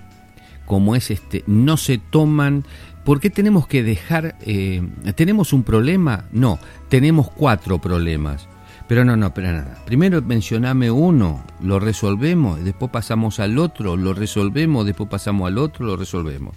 [0.66, 2.66] como es este, no se toman...
[3.04, 4.36] ¿Por qué tenemos que dejar...
[4.42, 6.26] Eh, ¿Tenemos un problema?
[6.32, 8.48] No, tenemos cuatro problemas.
[8.90, 9.78] Pero no, no, pero nada.
[9.86, 15.86] Primero mencioname uno, lo resolvemos, después pasamos al otro, lo resolvemos, después pasamos al otro,
[15.86, 16.56] lo resolvemos.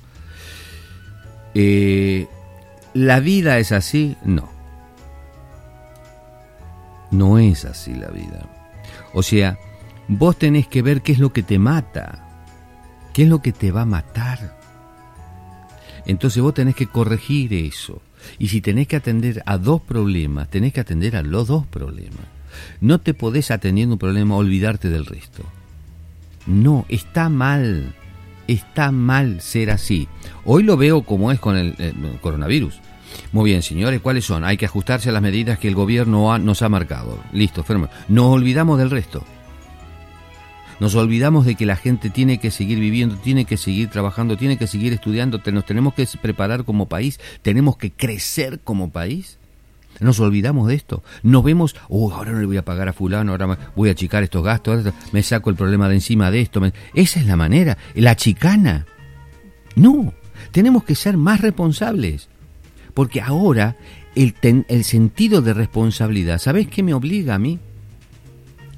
[1.55, 2.27] Eh,
[2.95, 4.17] ¿La vida es así?
[4.25, 4.49] No.
[7.11, 8.47] No es así la vida.
[9.13, 9.59] O sea,
[10.15, 12.29] Vos tenés que ver qué es lo que te mata,
[13.15, 14.59] qué es lo que te va a matar.
[16.05, 18.03] Entonces vos tenés que corregir eso.
[18.39, 22.27] Y si tenés que atender a dos problemas, tenés que atender a los dos problemas.
[22.83, 25.45] No te podés atendiendo un problema olvidarte del resto.
[26.47, 27.95] No, está mal.
[28.47, 30.09] Está mal ser así.
[30.45, 31.75] Hoy lo veo como es con el,
[32.21, 32.81] coronavirus.
[33.33, 34.45] Muy bien, señores, ¿cuáles son?
[34.45, 37.19] Hay que ajustarse a las medidas que el gobierno nos ha marcado.
[37.33, 37.89] Listo, firme.
[38.09, 39.25] Nos olvidamos del resto.
[40.83, 44.59] Nos olvidamos de que la gente tiene que seguir viviendo, tiene que seguir trabajando, tiene
[44.59, 49.39] que seguir estudiando, nos tenemos que preparar como país, tenemos que crecer como país.
[50.01, 51.05] Nos olvidamos de esto.
[51.23, 54.25] Nos vemos, oh, ahora no le voy a pagar a fulano, ahora voy a achicar
[54.25, 56.61] estos gastos, me saco el problema de encima de esto.
[56.95, 58.85] Esa es la manera, la chicana.
[59.77, 60.13] No,
[60.51, 62.29] tenemos que ser más responsables.
[62.93, 63.77] Porque ahora
[64.17, 64.35] el,
[64.67, 67.61] el sentido de responsabilidad, ¿sabes qué me obliga a mí?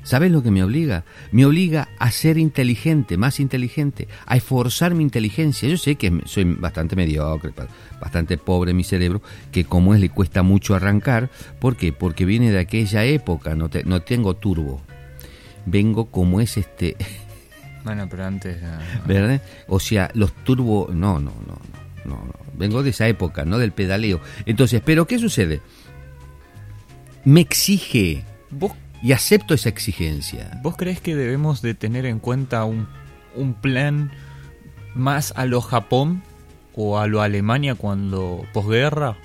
[0.05, 1.05] ¿Sabes lo que me obliga?
[1.33, 5.67] Me obliga a ser inteligente, más inteligente, a esforzar mi inteligencia.
[5.67, 7.53] Yo sé que soy bastante mediocre,
[7.99, 11.31] bastante pobre mi cerebro, que como es le cuesta mucho arrancar.
[11.59, 11.93] ¿Por qué?
[11.93, 14.83] Porque viene de aquella época, no, no tengo turbo.
[15.67, 16.97] Vengo como es este...
[17.85, 18.57] Bueno, pero antes...
[19.07, 19.43] ¿Verdad?
[19.69, 20.89] O sea, los turbo...
[20.91, 21.59] No, no, no,
[22.07, 22.33] no, no.
[22.57, 24.23] Vengo de esa época, no del pedaleo.
[24.47, 25.61] Entonces, ¿pero qué sucede?
[27.27, 28.25] Me exige...
[28.51, 28.73] ¿Vos
[29.05, 30.59] y acepto esa exigencia.
[30.63, 32.89] ¿Vos crees que debemos de tener en cuenta un,
[33.37, 34.11] un plan
[34.95, 36.23] más a lo Japón
[36.75, 39.17] o a lo Alemania cuando posguerra?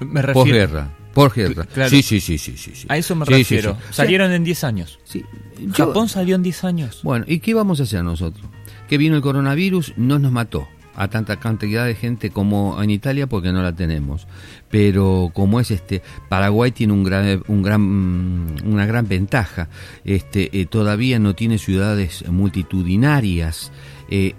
[0.00, 0.90] Me refiero, posguerra.
[1.12, 1.64] Por ejemplo.
[1.74, 1.90] Claro.
[1.90, 2.86] Sí, sí, sí, sí, sí.
[2.88, 3.76] A eso me Sí, sí, refiero.
[3.88, 3.94] sí.
[3.94, 4.98] Salieron en 10 años.
[5.04, 5.24] Sí,
[5.58, 7.00] yo- Japón salió en 10 años.
[7.02, 8.46] Bueno, ¿y qué vamos a hacer nosotros?
[8.88, 13.26] Que vino el coronavirus, no nos mató a tanta cantidad de gente como en Italia
[13.26, 14.26] porque no la tenemos.
[14.70, 19.68] Pero como es este, Paraguay tiene un gran, un gran, mm, una gran ventaja.
[20.04, 23.72] Este, eh, todavía no tiene ciudades multitudinarias.
[24.12, 24.34] Eh,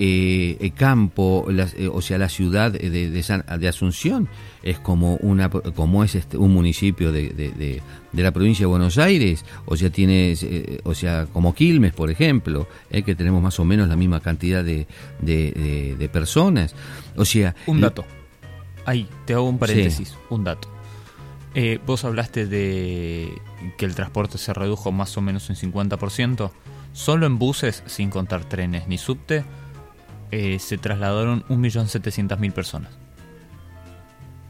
[0.60, 4.28] eh, campo, eh, o sea, la ciudad de, de, San- de Asunción
[4.64, 7.82] es como una, como es este, un municipio de, de,
[8.22, 12.68] la provincia de Buenos Aires, o sea, tienes, eh, o sea, como Quilmes, por ejemplo,
[12.90, 14.86] que tenemos más o menos la misma cantidad de
[16.12, 16.76] personas,
[17.16, 18.04] o sea, Un dato.
[18.86, 20.10] Ahí, te hago un paréntesis.
[20.10, 20.16] Sí.
[20.30, 20.68] Un dato.
[21.54, 23.32] Eh, vos hablaste de
[23.78, 26.52] que el transporte se redujo más o menos un 50%.
[26.94, 29.44] Solo en buses, sin contar trenes ni subte,
[30.32, 32.92] eh, se trasladaron 1.700.000 personas.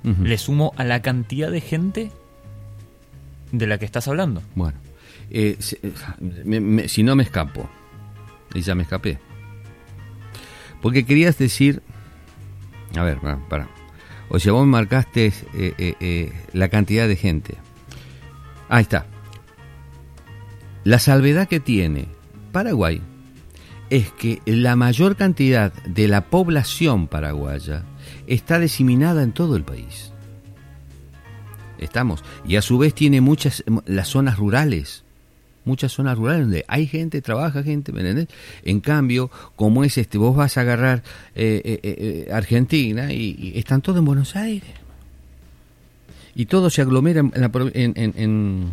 [0.03, 0.23] ujú.
[0.23, 2.11] Le sumo a la cantidad de gente
[3.51, 4.41] de la que estás hablando.
[4.55, 4.77] Bueno,
[5.29, 5.79] eh, se-
[6.45, 7.69] me- me- si no me escapo,
[8.53, 9.19] y ya me escapé.
[10.81, 11.83] Porque querías decir,
[12.97, 13.67] a ver, para, para.
[14.33, 15.33] O sea, vos marcaste eh,
[15.77, 17.57] eh, eh, la cantidad de gente.
[18.69, 19.05] Ahí está.
[20.85, 22.07] La salvedad que tiene
[22.53, 23.01] Paraguay
[23.89, 27.83] es que la mayor cantidad de la población paraguaya
[28.25, 30.13] está diseminada en todo el país.
[31.77, 32.23] Estamos.
[32.47, 35.03] Y a su vez tiene muchas, las zonas rurales.
[35.63, 38.27] Muchas zonas rurales donde hay gente, trabaja gente, ¿me?
[38.63, 41.03] En cambio, como es este, vos vas a agarrar
[41.35, 44.71] eh, eh, eh, Argentina y, están todos en Buenos Aires.
[46.33, 48.71] Y todo se aglomera en, la en- en-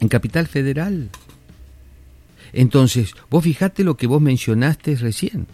[0.00, 1.08] en Capital Federal.
[2.52, 5.46] Entonces, vos fijate lo que vos mencionaste recién.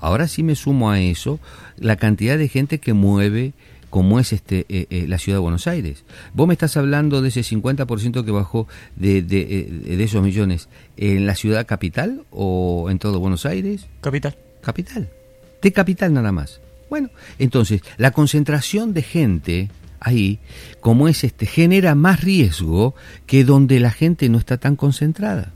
[0.00, 1.38] Ahora sí me sumo a eso
[1.76, 3.52] la cantidad de gente que mueve
[3.92, 6.06] como es este eh, eh, la ciudad de Buenos Aires.
[6.32, 10.70] Vos me estás hablando de ese 50% que bajó de, de, eh, de esos millones
[10.96, 13.88] en la ciudad capital o en todo Buenos Aires.
[14.00, 14.34] Capital.
[14.62, 15.10] Capital.
[15.60, 16.62] De capital nada más.
[16.88, 19.68] Bueno, entonces, la concentración de gente
[20.00, 20.38] ahí,
[20.80, 22.94] como es este, genera más riesgo
[23.26, 25.52] que donde la gente no está tan concentrada.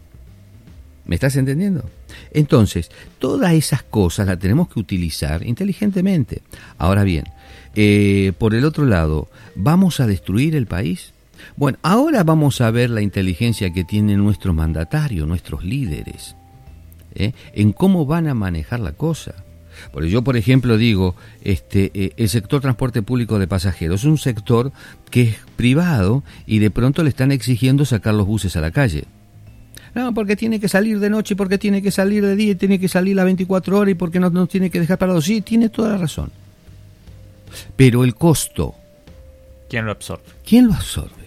[1.06, 1.88] ¿Me estás entendiendo?
[2.32, 6.42] Entonces, todas esas cosas las tenemos que utilizar inteligentemente.
[6.76, 7.24] Ahora bien,
[7.76, 11.12] eh, por el otro lado, ¿vamos a destruir el país?
[11.56, 16.34] Bueno, ahora vamos a ver la inteligencia que tienen nuestros mandatarios, nuestros líderes,
[17.14, 17.32] ¿eh?
[17.52, 19.34] en cómo van a manejar la cosa.
[19.92, 24.16] Porque yo, por ejemplo, digo, este, eh, el sector transporte público de pasajeros es un
[24.16, 24.72] sector
[25.10, 29.04] que es privado y de pronto le están exigiendo sacar los buses a la calle.
[29.94, 32.78] No, porque tiene que salir de noche, porque tiene que salir de día, y tiene
[32.78, 35.24] que salir las 24 horas y porque no nos tiene que dejar parados.
[35.26, 36.30] Sí, tiene toda la razón.
[37.76, 38.74] Pero el costo,
[39.68, 40.24] ¿Quién lo absorbe?
[40.44, 41.26] ¿quién lo absorbe?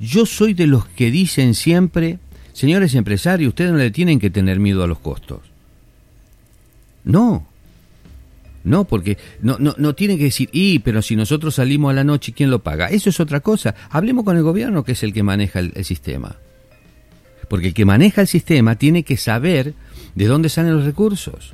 [0.00, 2.18] Yo soy de los que dicen siempre,
[2.52, 5.40] señores empresarios, ustedes no le tienen que tener miedo a los costos.
[7.04, 7.46] No.
[8.64, 12.04] No, porque no, no, no tienen que decir, y, pero si nosotros salimos a la
[12.04, 12.88] noche, ¿quién lo paga?
[12.88, 13.74] Eso es otra cosa.
[13.90, 16.36] Hablemos con el gobierno, que es el que maneja el, el sistema.
[17.48, 19.74] Porque el que maneja el sistema tiene que saber
[20.14, 21.52] de dónde salen los recursos.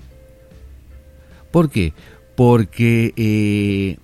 [1.50, 1.92] ¿Por qué?
[2.36, 3.98] Porque eh,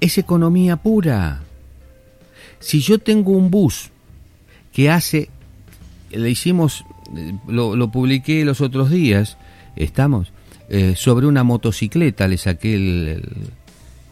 [0.00, 1.42] es economía pura.
[2.58, 3.90] Si yo tengo un bus
[4.72, 5.28] que hace,
[6.10, 6.84] le hicimos,
[7.16, 9.36] eh, lo, publiqué los otros días,
[9.76, 10.32] estamos,
[10.68, 13.22] eh, sobre una motocicleta, le saqué el,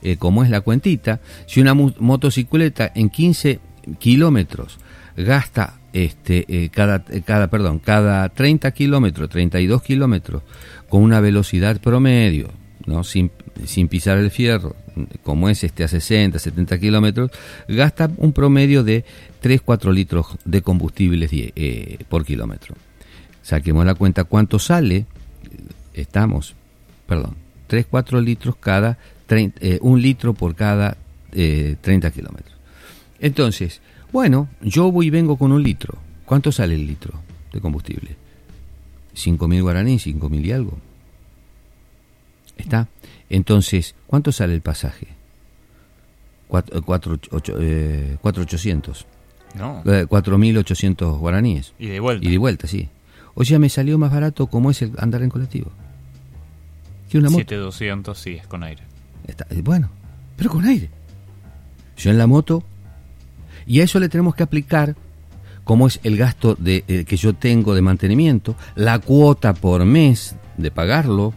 [0.02, 3.58] el- como es la cuentita, si una motocicleta en 15
[3.98, 4.78] kilómetros
[5.16, 10.42] gasta este cada cada perdón cada 30 kilómetros 32 kilómetros
[10.88, 12.48] con una velocidad promedio
[12.86, 13.30] no sin,
[13.66, 14.74] sin pisar el fierro
[15.22, 17.30] como es este a 60 70 kilómetros
[17.68, 19.04] gasta un promedio de
[19.40, 22.74] 3 4 litros de combustible die- eh, por kilómetro
[23.42, 25.06] saquemos la cuenta cuánto sale
[25.94, 26.54] estamos,
[27.06, 27.34] perdón,
[27.66, 28.98] 3, 4 litros cada,
[29.28, 30.96] trein- eh, un litro por cada
[31.32, 32.56] eh, 30 kilómetros.
[33.20, 33.80] Entonces,
[34.12, 35.98] bueno, yo voy y vengo con un litro.
[36.24, 37.14] ¿Cuánto sale el litro
[37.52, 38.16] de combustible?
[39.26, 40.78] 5.000 guaraníes, 5.000 y algo.
[42.56, 42.88] ¿Está?
[43.30, 45.08] Entonces, ¿cuánto sale el pasaje?
[46.50, 49.04] 4.800.
[49.56, 49.82] No.
[49.86, 51.72] Eh, 4.800 guaraníes.
[51.78, 52.26] Y de vuelta.
[52.26, 52.88] Y de vuelta, sí.
[53.34, 55.70] O sea, me salió más barato como es el andar en colectivo.
[57.08, 57.38] Que una moto.
[57.40, 58.82] 7200 sí, es con aire.
[59.26, 59.90] Está- eh, bueno,
[60.36, 60.90] pero con aire.
[61.96, 62.62] Yo en la moto.
[63.66, 64.96] Y a eso le tenemos que aplicar
[65.68, 70.34] cómo es el gasto de, eh, que yo tengo de mantenimiento, la cuota por mes
[70.56, 71.34] de pagarlo,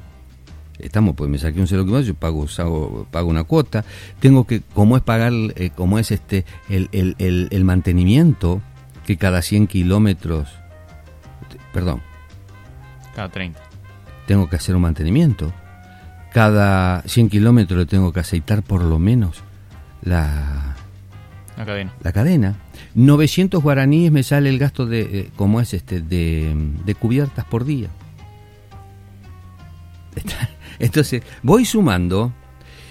[0.80, 3.84] estamos, pues me saqué un cero kilómetro, yo pago, pago una cuota,
[4.22, 8.62] tengo que, como es pagar, eh, como es este, el, el, el, el mantenimiento,
[9.06, 10.48] que cada 100 kilómetros,
[11.74, 12.02] perdón.
[13.14, 13.60] Cada 30.
[14.28, 15.52] Tengo que hacer un mantenimiento.
[16.32, 19.44] Cada 100 kilómetros le tengo que aceitar por lo menos
[20.02, 20.78] la,
[21.58, 21.94] la cadena.
[22.02, 22.56] La cadena.
[22.96, 26.54] 900 guaraníes me sale el gasto de, eh, como es este, de,
[26.86, 27.90] de cubiertas por día.
[30.80, 32.34] Entonces, voy sumando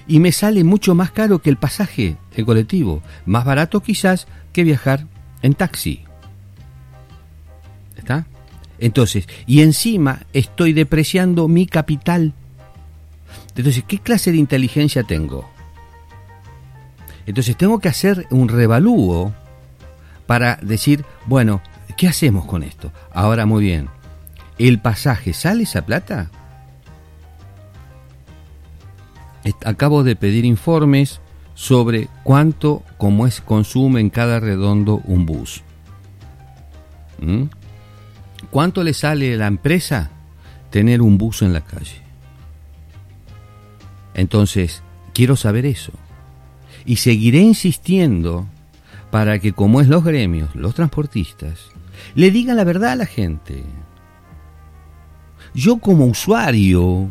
[0.07, 3.03] y me sale mucho más caro que el pasaje, el colectivo.
[3.27, 5.07] Más barato quizás que viajar
[5.43, 6.05] en taxi.
[7.97, 8.27] ¿Está?
[8.79, 12.33] Entonces, y encima estoy depreciando mi capital.
[13.55, 15.49] Entonces, ¿qué clase de inteligencia tengo?
[17.27, 19.35] Entonces, tengo que hacer un revalúo
[20.31, 21.61] para decir, bueno,
[21.97, 22.93] ¿qué hacemos con esto?
[23.13, 23.89] Ahora, muy bien,
[24.61, 26.31] ¿el pasaje sale esa plata?
[29.65, 31.21] Acabo de pedir informes
[31.55, 35.65] sobre cuánto, como es, consume en cada redondo un bus.
[37.19, 37.47] ¿Mm?
[38.53, 40.13] ¿Cuánto le sale a la empresa
[40.71, 42.03] tener un bus en la calle?
[44.15, 45.91] Entonces, quiero saber eso.
[46.85, 48.47] Y seguiré insistiendo
[49.11, 51.71] para que, como es los gremios, los transportistas,
[52.15, 53.65] le digan la verdad a la gente.
[55.55, 57.11] Yo como usuario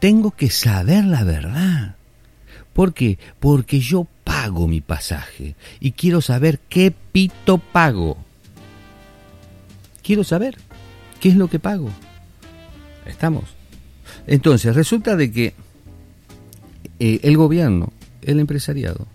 [0.00, 1.96] tengo que saber la verdad.
[2.72, 3.18] ¿Por qué?
[3.38, 8.16] Porque yo pago mi pasaje y quiero saber qué pito pago.
[10.02, 10.58] Quiero saber
[11.20, 11.88] qué es lo que pago.
[13.06, 13.44] Estamos.
[14.26, 15.54] Entonces, resulta de que
[16.98, 19.06] eh, el gobierno, el empresariado,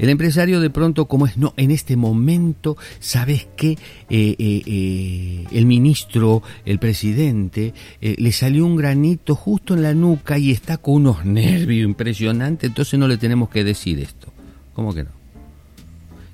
[0.00, 3.78] el empresario de pronto, como es, no, en este momento, ¿sabes qué?
[4.08, 10.50] Eh, eh, el ministro, el presidente, le salió un granito justo en la nuca y
[10.50, 14.32] está con unos nervios impresionantes, entonces no le tenemos que decir esto.
[14.74, 15.10] ¿Cómo que no?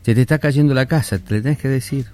[0.02, 2.06] Se te está cayendo la casa, te le tenés que decir.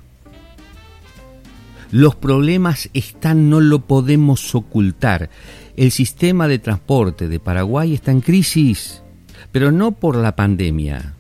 [1.91, 5.29] Los problemas están, no lo podemos ocultar.
[5.77, 9.03] El sistema de transporte de Paraguay está en crisis,
[9.53, 11.17] pero no por la pandemia.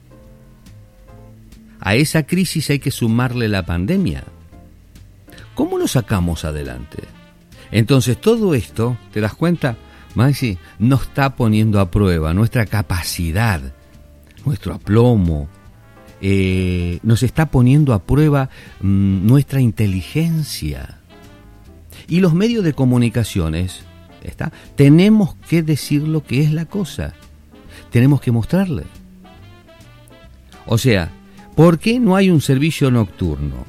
[1.85, 4.23] A esa crisis hay que sumarle la pandemia.
[5.55, 6.99] ¿Cómo lo sacamos adelante?
[7.73, 9.77] Entonces todo esto, ¿te das cuenta?
[10.14, 13.61] Maxi, nos está poniendo a prueba nuestra capacidad,
[14.45, 15.49] nuestro aplomo,
[16.21, 18.49] eh, nos está poniendo a prueba
[18.81, 21.01] mm, nuestra inteligencia.
[22.07, 23.81] Y los medios de comunicaciones,
[24.23, 24.53] ¿está?
[24.77, 27.14] tenemos que decir lo que es la cosa.
[27.90, 28.85] Tenemos que mostrarle.
[30.64, 31.11] O sea,
[31.55, 33.67] ¿por qué no hay un servicio nocturno?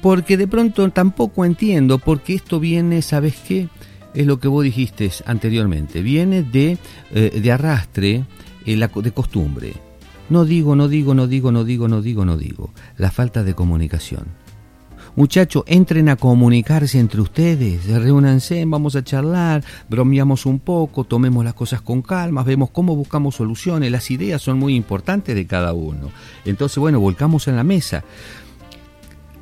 [0.00, 3.68] Porque de pronto tampoco entiendo por qué esto viene, ¿sabes qué?
[4.14, 6.78] Es lo que vos dijiste anteriormente, viene de,
[7.12, 8.24] eh, de arrastre,
[8.66, 9.74] eh, de costumbre.
[10.28, 12.70] No digo, no digo, no digo, no digo, no digo, no digo.
[12.96, 14.41] La falta de comunicación.
[15.14, 21.52] Muchachos, entren a comunicarse entre ustedes, reúnanse, vamos a charlar, bromeamos un poco, tomemos las
[21.52, 26.10] cosas con calma, vemos cómo buscamos soluciones, las ideas son muy importantes de cada uno.
[26.46, 28.04] Entonces, bueno, volcamos en la mesa.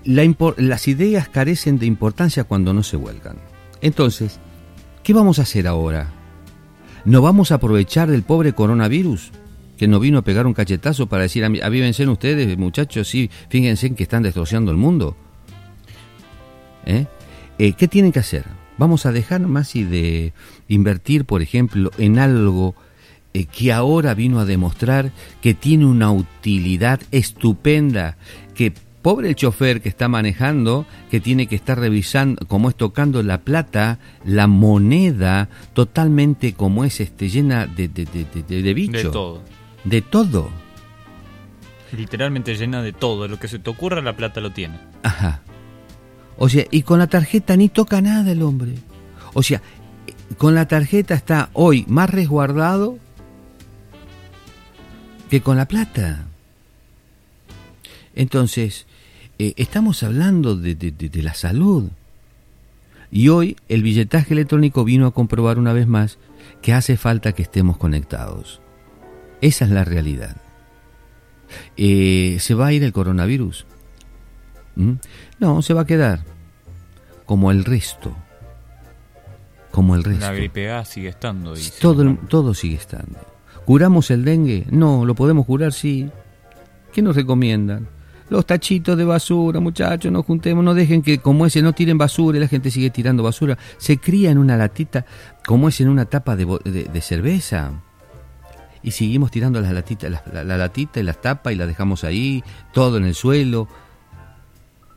[0.04, 3.36] las ideas carecen de importancia cuando no se vuelcan.
[3.80, 4.40] Entonces,
[5.04, 6.10] ¿qué vamos a hacer ahora?
[7.04, 9.30] ¿No vamos a aprovechar del pobre coronavirus?
[9.76, 14.02] que no vino a pegar un cachetazo para decir, avívense ustedes, muchachos, sí, fíjense que
[14.02, 15.16] están destrozando el mundo.
[16.86, 17.06] ¿Eh?
[17.58, 17.72] ¿Eh?
[17.72, 18.44] qué tienen que hacer?
[18.78, 20.32] Vamos a dejar más y de
[20.68, 22.74] invertir, por ejemplo, en algo
[23.34, 25.12] eh, que ahora vino a demostrar
[25.42, 28.16] que tiene una utilidad estupenda,
[28.54, 33.22] que pobre el chofer que está manejando, que tiene que estar revisando, como es tocando
[33.22, 38.96] la plata, la moneda, totalmente como es este, llena de, de, de, de bicho.
[38.96, 39.42] De todo
[39.84, 40.50] de todo.
[41.96, 44.78] Literalmente llena de todo, lo que se te ocurra la plata lo tiene.
[45.02, 45.42] Ajá.
[46.42, 48.72] O sea, y con la tarjeta ni toca nada el hombre.
[49.34, 49.60] O sea,
[50.38, 52.96] con la tarjeta está hoy más resguardado
[55.28, 56.24] que con la plata.
[58.14, 58.86] Entonces,
[59.38, 61.90] eh, estamos hablando de, de la salud.
[63.10, 66.16] Y hoy el billetaje electrónico vino a comprobar una vez más
[66.62, 68.62] que hace falta que estemos conectados.
[69.42, 70.36] Esa es la realidad.
[71.76, 73.66] Eh, ¿Se va a ir el coronavirus?
[74.76, 74.92] ¿Mm?
[75.38, 76.29] No, se va a quedar
[77.30, 78.12] como el resto.
[79.70, 80.26] Como el resto.
[80.26, 81.56] La gripe A sigue estando.
[81.56, 83.20] Y todo, todo sigue estando.
[83.64, 84.66] ¿Curamos el dengue?
[84.68, 86.10] No, lo podemos curar, sí.
[86.92, 87.86] ¿Qué nos recomiendan?
[88.30, 92.38] los tachitos de basura, muchachos, no juntemos, no dejen que como ese no tiren basura
[92.38, 93.56] y la gente sigue tirando basura.
[93.78, 95.06] Se cría en una latita
[95.46, 97.80] como es en una tapa de, de, cerveza.
[98.82, 102.42] Y seguimos tirando las latitas, la, la, latita y las tapas y las dejamos ahí,
[102.72, 103.68] todo en el suelo.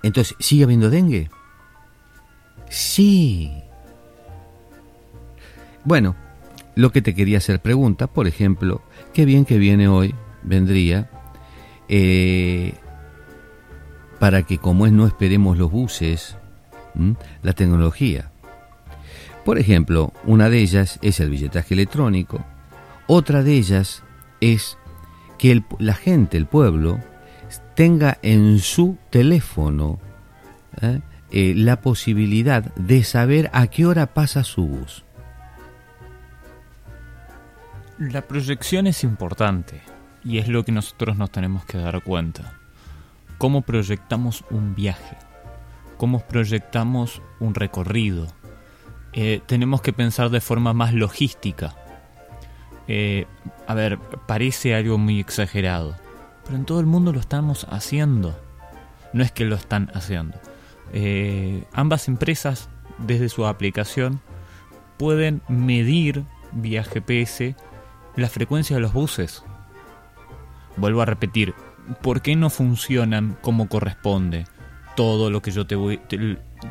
[0.01, 1.29] Entonces, ¿sigue habiendo dengue?
[2.73, 3.51] Sí.
[5.83, 6.15] Bueno,
[6.73, 8.81] lo que te quería hacer pregunta, por ejemplo,
[9.13, 11.07] qué bien que viene hoy, vendría,
[11.87, 12.73] eh,
[14.17, 16.35] para que como es no esperemos los buses,
[17.43, 18.31] la tecnología.
[19.45, 22.43] Por ejemplo, una de ellas es el billetaje electrónico,
[23.05, 24.01] otra de ellas
[24.41, 24.79] es
[25.37, 26.99] que la gente, el pueblo,
[27.75, 29.99] tenga en su teléfono
[30.81, 31.01] ¿eh?
[31.35, 35.03] Eh, la posibilidad de saber a qué hora pasa su bus.
[37.97, 39.81] La proyección es importante
[40.23, 42.53] y es lo que nosotros nos tenemos que dar cuenta.
[43.39, 45.17] ¿Cómo proyectamos un viaje?
[45.97, 48.27] ¿Cómo proyectamos un recorrido?
[49.13, 51.73] Eh, tenemos que pensar de forma más logística.
[52.87, 53.25] Eh,
[53.65, 55.95] a ver, parece algo muy exagerado,
[56.43, 58.39] pero en todo el mundo lo estamos haciendo.
[59.13, 60.39] No es que lo están haciendo.
[60.93, 62.69] Eh, ambas empresas,
[62.99, 64.21] desde su aplicación,
[64.97, 67.55] pueden medir vía GPS
[68.15, 69.43] la frecuencia de los buses.
[70.77, 71.55] Vuelvo a repetir,
[72.01, 74.45] ¿por qué no funcionan como corresponde
[74.95, 75.99] todo lo que yo te voy...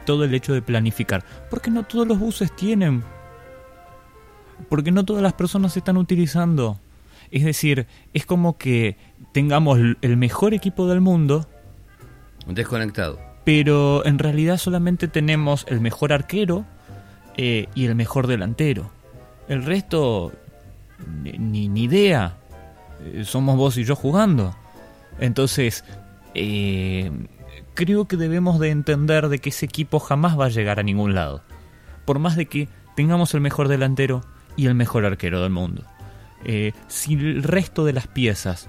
[0.07, 1.25] todo el hecho de planificar?
[1.51, 3.03] Porque no todos los buses tienen...
[4.69, 6.79] Porque no todas las personas se están utilizando.
[7.33, 8.97] Es decir, es como que
[9.33, 11.49] tengamos el mejor equipo del mundo.
[12.47, 13.32] Desconectado.
[13.45, 16.65] Pero en realidad solamente tenemos el mejor arquero
[17.37, 18.91] eh, y el mejor delantero.
[19.49, 20.33] El resto
[21.23, 22.37] ni, ni idea.
[23.05, 24.55] Eh, somos vos y yo jugando.
[25.19, 25.85] Entonces,
[26.35, 27.11] eh,
[27.75, 31.15] creo que debemos de entender de que ese equipo jamás va a llegar a ningún
[31.15, 31.43] lado.
[32.05, 34.25] Por más de que tengamos el mejor delantero
[34.57, 35.85] y el mejor arquero del mundo.
[36.89, 38.69] Si el resto de las piezas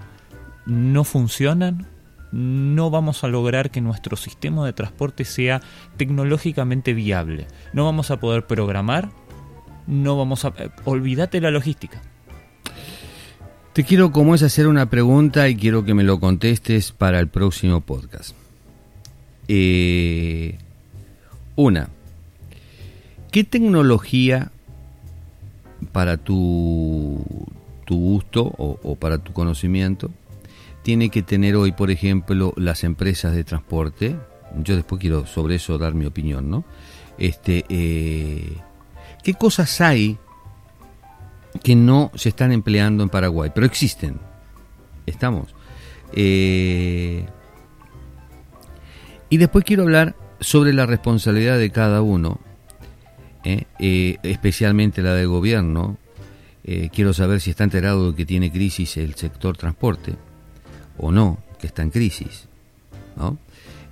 [0.67, 1.87] no funcionan,
[2.33, 5.61] no vamos a lograr que nuestro sistema de transporte sea
[5.97, 7.45] tecnológicamente viable.
[7.73, 9.11] No vamos a poder programar,
[9.85, 10.53] no vamos a...
[10.83, 12.01] olvídate la logística.
[13.73, 17.27] Te quiero, como es, hacer una pregunta y quiero que me lo contestes para el
[17.27, 18.35] próximo podcast.
[19.47, 20.57] Eh,
[21.55, 21.89] una,
[23.31, 24.51] ¿qué tecnología
[25.91, 27.23] para tu,
[27.85, 30.09] tu gusto o, para tu conocimiento
[30.83, 34.15] tiene que tener hoy, por ejemplo, las empresas de transporte?
[34.61, 36.65] Yo después quiero sobre eso dar mi opinión, ¿no?
[37.17, 38.57] Este, eh,
[39.23, 40.17] ¿Qué cosas hay
[41.63, 44.19] que no se están empleando en Paraguay, pero existen.
[45.05, 45.53] Estamos.
[46.11, 47.25] Eh,
[49.29, 52.39] y después quiero hablar sobre la responsabilidad de cada uno,
[53.43, 55.97] eh, especialmente la del gobierno.
[56.91, 60.15] quiero saber si está enterado de que tiene crisis el sector transporte
[60.97, 62.47] o no, que está en crisis.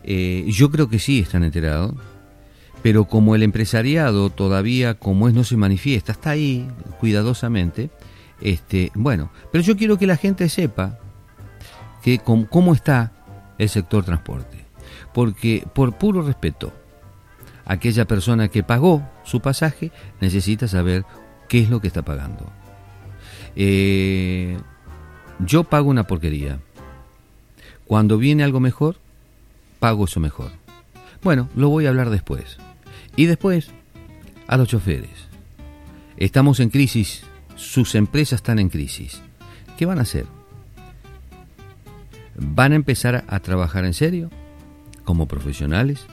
[0.04, 1.94] yo creo que sí están enterados
[2.82, 6.68] pero como el empresariado todavía, como es, no se manifiesta, está ahí
[7.00, 7.90] cuidadosamente,
[8.42, 10.98] este, bueno, pero yo quiero que la gente sepa
[12.02, 13.12] que cómo está
[13.60, 14.66] el sector transporte,
[15.14, 16.74] porque por puro respeto,
[17.66, 21.06] aquella persona que pagó su pasaje necesita saber
[21.48, 22.52] qué es lo que está pagando.
[23.56, 24.58] Eh,
[25.46, 26.60] yo pago una porquería.
[27.92, 28.96] Cuando viene algo mejor,
[29.82, 30.52] pago eso mejor.
[31.22, 32.56] Bueno, lo voy a hablar después.
[33.18, 33.70] Y después,
[34.48, 35.28] a los choferes.
[36.16, 37.24] Estamos en crisis,
[37.58, 39.22] sus empresas están en crisis.
[39.78, 40.26] ¿Qué van a hacer?
[42.38, 44.30] ¿Van a empezar a trabajar en serio?
[45.04, 46.06] ¿Como profesionales?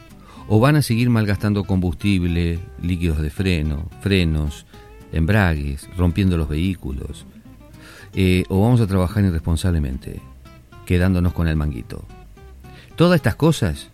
[0.49, 4.67] ¿O van a seguir malgastando combustible, líquidos de freno, frenos,
[5.13, 7.25] embragues, rompiendo los vehículos?
[8.15, 10.21] Eh, ¿O vamos a trabajar irresponsablemente,
[10.89, 12.03] quedándonos con el manguito?
[12.97, 13.91] Todas estas cosas,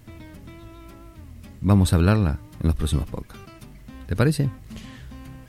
[1.60, 3.44] vamos a hablarla en los próximos podcasts.
[4.06, 4.48] ¿Te parece?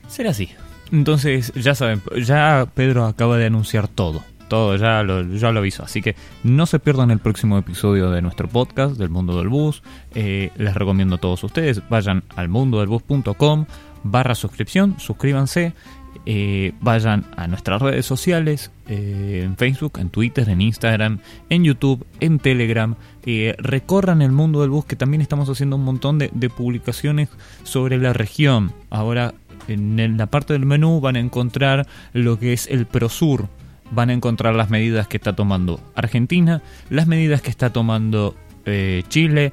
[0.08, 0.50] Será así.
[0.90, 4.24] Entonces, ya saben, ya Pedro acaba de anunciar todo.
[4.48, 5.84] Todo, ya lo, ya lo aviso.
[5.84, 9.84] Así que no se pierdan el próximo episodio de nuestro podcast del mundo del bus.
[10.14, 13.66] Eh, les recomiendo a todos ustedes, vayan al mundodelbus.com
[14.10, 15.74] barra suscripción, suscríbanse
[16.26, 21.18] eh, vayan a nuestras redes sociales, eh, en Facebook, en Twitter, en Instagram,
[21.50, 22.94] en YouTube, en Telegram.
[23.24, 27.28] Eh, recorran el mundo del bus, que también estamos haciendo un montón de, publicaciones
[27.64, 28.72] sobre la región.
[28.90, 29.34] Ahora
[29.68, 33.48] en la parte del menú van a encontrar lo que es el ProSur.
[33.90, 39.04] van a encontrar las medidas que está tomando Argentina, las medidas que está tomando eh,
[39.08, 39.52] Chile,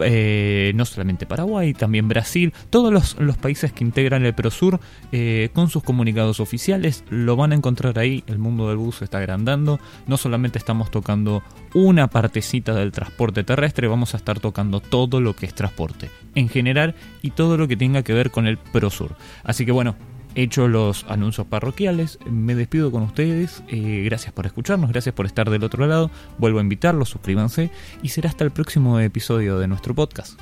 [0.00, 4.80] eh, no solamente Paraguay, también Brasil, todos los, países que integran el Prosur
[5.12, 9.18] eh, con sus comunicados oficiales lo van a encontrar ahí, el mundo del bus está
[9.18, 11.42] agrandando, no solamente estamos tocando
[11.74, 16.48] una partecita del transporte terrestre, vamos a estar tocando todo lo que es transporte en
[16.48, 19.16] general y todo lo que tenga que ver con el Prosur.
[19.42, 19.96] Así que bueno,
[20.34, 23.62] hecho los anuncios parroquiales, me despido con ustedes.
[23.68, 26.10] Eh, gracias por escucharnos, gracias por estar del otro lado.
[26.38, 27.70] Vuelvo a invitarlos, suscríbanse
[28.02, 30.40] y será hasta el próximo episodio de nuestro podcast.